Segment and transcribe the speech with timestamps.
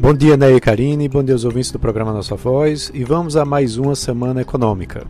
[0.00, 3.36] Bom dia, Ney e Karine, bom dia aos ouvintes do programa Nossa Voz e vamos
[3.36, 5.04] a mais uma semana econômica.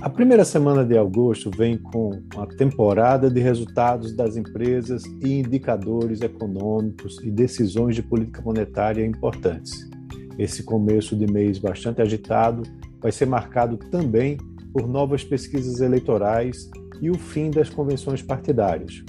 [0.00, 6.22] A primeira semana de agosto vem com uma temporada de resultados das empresas e indicadores
[6.22, 9.88] econômicos e decisões de política monetária importantes.
[10.36, 12.64] Esse começo de mês bastante agitado
[13.00, 14.38] vai ser marcado também
[14.72, 16.68] por novas pesquisas eleitorais
[17.00, 19.04] e o fim das convenções partidárias.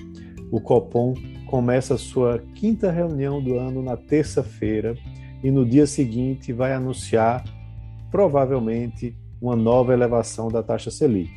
[0.52, 1.16] O Copom
[1.50, 4.96] começa sua quinta reunião do ano na terça-feira
[5.44, 7.44] e no dia seguinte vai anunciar,
[8.12, 11.32] provavelmente, uma nova elevação da taxa Selic.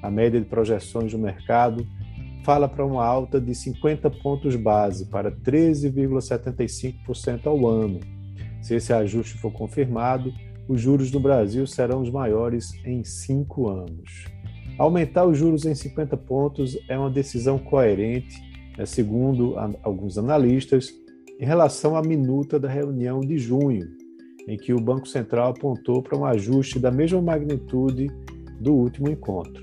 [0.00, 1.84] A média de projeções do mercado
[2.44, 7.98] fala para uma alta de 50 pontos base para 13,75% ao ano.
[8.62, 10.32] Se esse ajuste for confirmado,
[10.68, 14.26] os juros no Brasil serão os maiores em cinco anos.
[14.78, 18.46] Aumentar os juros em 50 pontos é uma decisão coerente,
[18.84, 20.92] segundo alguns analistas,
[21.38, 23.86] em relação à minuta da reunião de junho,
[24.48, 28.08] em que o Banco Central apontou para um ajuste da mesma magnitude
[28.60, 29.62] do último encontro.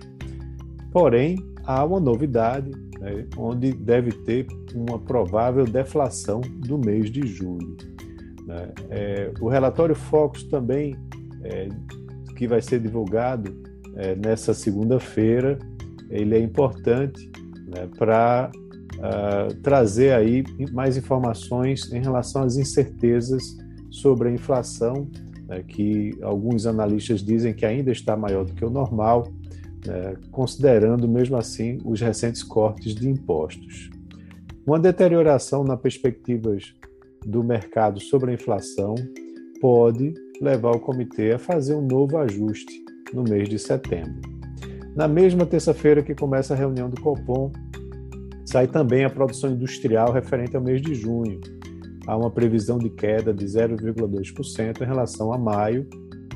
[0.92, 7.76] Porém, há uma novidade, né, onde deve ter uma provável deflação do mês de julho.
[8.46, 8.72] Né?
[8.90, 10.96] É, o relatório Focus também,
[11.44, 11.70] é,
[12.36, 13.56] que vai ser divulgado
[13.96, 15.58] é, nessa segunda-feira,
[16.10, 17.32] ele é importante
[17.68, 18.52] né, para
[19.04, 23.58] uh, trazer aí mais informações em relação às incertezas
[23.92, 25.08] sobre a inflação,
[25.48, 29.28] né, que alguns analistas dizem que ainda está maior do que o normal,
[29.86, 33.90] né, considerando mesmo assim os recentes cortes de impostos.
[34.66, 36.74] Uma deterioração nas perspectivas
[37.26, 38.96] do mercado sobre a inflação
[39.60, 44.22] pode levar o comitê a fazer um novo ajuste no mês de setembro.
[44.96, 47.52] Na mesma terça-feira que começa a reunião do Copom,
[48.46, 51.40] sai também a produção industrial referente ao mês de junho,
[52.08, 55.88] há uma previsão de queda de 0,2% em relação a maio,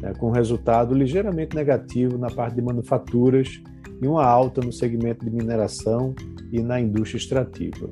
[0.01, 3.61] né, com resultado ligeiramente negativo na parte de manufaturas
[4.01, 6.13] e uma alta no segmento de mineração
[6.51, 7.89] e na indústria extrativa.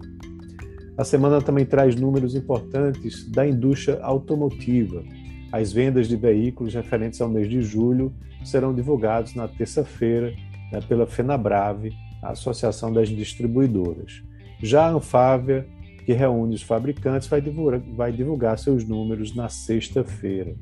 [0.97, 5.03] A semana também traz números importantes da indústria automotiva.
[5.51, 8.13] As vendas de veículos referentes ao mês de julho
[8.45, 10.33] serão divulgados na terça-feira
[10.71, 11.91] né, pela FenaBrave,
[12.25, 14.23] a Associação das Distribuidoras.
[14.61, 15.67] Já a Anfávia
[16.05, 20.55] que reúne os fabricantes, vai divulgar, vai divulgar seus números na sexta-feira.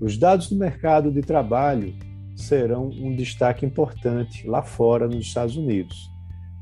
[0.00, 1.92] Os dados do mercado de trabalho
[2.36, 6.08] serão um destaque importante lá fora nos Estados Unidos.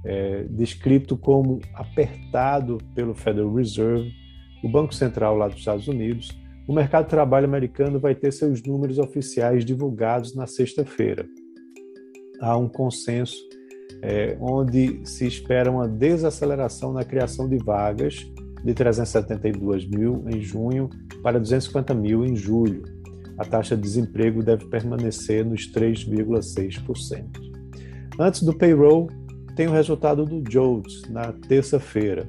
[0.06, 4.10] É, descrito como apertado pelo Federal Reserve,
[4.62, 6.30] o Banco Central lá dos Estados Unidos,
[6.66, 11.26] o mercado de trabalho americano vai ter seus números oficiais divulgados na sexta-feira.
[12.40, 13.36] Há um consenso
[14.06, 18.30] é, onde se espera uma desaceleração na criação de vagas
[18.62, 20.90] de 372 mil em junho
[21.22, 22.82] para 250 mil em julho.
[23.38, 27.24] A taxa de desemprego deve permanecer nos 3,6%.
[28.20, 29.08] Antes do payroll,
[29.56, 32.28] tem o resultado do JOLTS na terça-feira,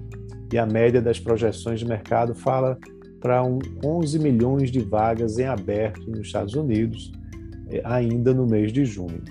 [0.54, 2.78] e a média das projeções de mercado fala
[3.20, 7.12] para um 11 milhões de vagas em aberto nos Estados Unidos,
[7.70, 9.22] é, ainda no mês de junho.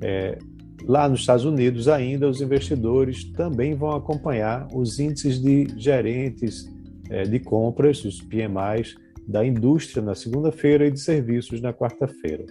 [0.00, 0.36] É,
[0.86, 6.68] Lá nos Estados Unidos, ainda, os investidores também vão acompanhar os índices de gerentes
[7.08, 12.44] é, de compras, os PMIs, da indústria na segunda-feira e de serviços na quarta-feira.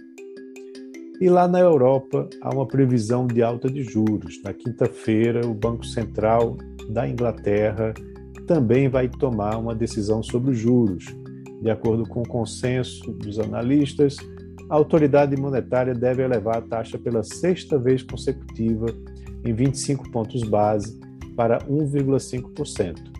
[1.20, 4.42] E lá na Europa, há uma previsão de alta de juros.
[4.42, 6.56] Na quinta-feira, o Banco Central
[6.88, 7.94] da Inglaterra
[8.46, 11.04] também vai tomar uma decisão sobre os juros.
[11.60, 14.16] De acordo com o consenso dos analistas,
[14.68, 18.86] a autoridade monetária deve elevar a taxa pela sexta vez consecutiva
[19.44, 20.98] em 25 pontos base
[21.36, 23.12] para 1,5%.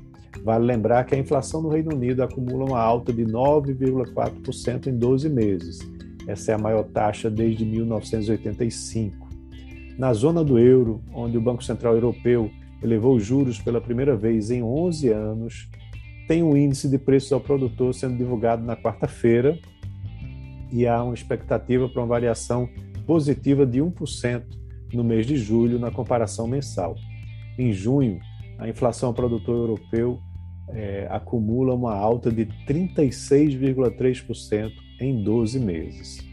[0.44, 5.28] Vale lembrar que a inflação no Reino Unido acumula uma alta de 9,4% em 12
[5.28, 5.78] meses.
[6.26, 9.28] Essa é a maior taxa desde 1985.
[9.98, 12.50] Na zona do euro, onde o Banco Central Europeu
[12.82, 15.68] elevou os juros pela primeira vez em 11 anos,
[16.26, 19.58] tem o um índice de preços ao produtor sendo divulgado na quarta-feira,
[20.72, 22.68] e há uma expectativa para uma variação
[23.06, 24.42] positiva de 1%
[24.92, 26.94] no mês de julho na comparação mensal.
[27.58, 28.20] Em junho,
[28.58, 30.18] a inflação ao produtor europeu
[30.68, 34.70] é, acumula uma alta de 36,3%
[35.00, 36.26] em 12 meses.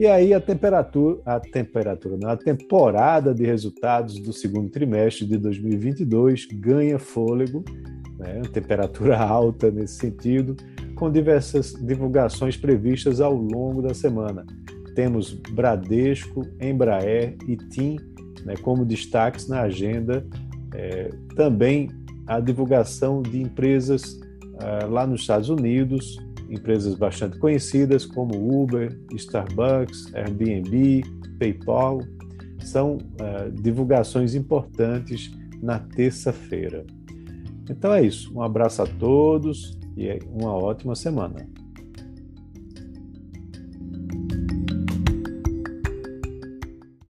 [0.00, 6.46] E aí a temperatura, a temperatura, a temporada de resultados do segundo trimestre de 2022
[6.46, 7.64] ganha fôlego,
[8.18, 10.56] né, temperatura alta nesse sentido,
[11.02, 14.46] com diversas divulgações previstas ao longo da semana.
[14.94, 17.96] Temos Bradesco, Embraer e TIM
[18.44, 20.24] né, como destaques na agenda.
[20.72, 21.90] É, também
[22.24, 26.16] a divulgação de empresas uh, lá nos Estados Unidos,
[26.48, 31.02] empresas bastante conhecidas como Uber, Starbucks, Airbnb,
[31.36, 32.00] PayPal,
[32.60, 36.86] são uh, divulgações importantes na terça-feira.
[37.68, 38.32] Então é isso.
[38.34, 41.46] Um abraço a todos e uma ótima semana.